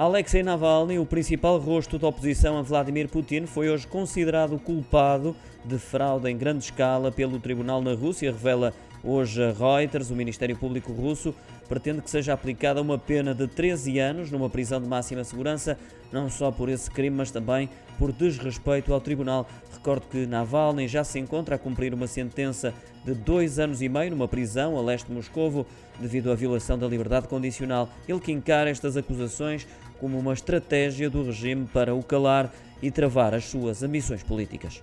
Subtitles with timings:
[0.00, 5.76] Alexei Navalny, o principal rosto da oposição a Vladimir Putin, foi hoje considerado culpado de
[5.76, 8.72] fraude em grande escala pelo tribunal na Rússia, revela
[9.04, 10.10] hoje a Reuters.
[10.10, 11.34] O Ministério Público russo
[11.68, 15.78] pretende que seja aplicada uma pena de 13 anos numa prisão de máxima segurança,
[16.10, 19.46] não só por esse crime, mas também por desrespeito ao tribunal.
[19.70, 22.72] Recordo que Navalny já se encontra a cumprir uma sentença
[23.04, 25.66] de dois anos e meio numa prisão a leste de Moscovo
[25.98, 27.88] devido à violação da liberdade condicional.
[28.08, 29.66] Ele que encara estas acusações
[30.00, 32.52] como uma estratégia do regime para o calar
[32.82, 34.82] e travar as suas ambições políticas.